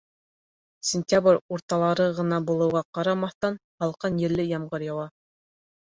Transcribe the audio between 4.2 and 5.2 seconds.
елле ямғыр яуа.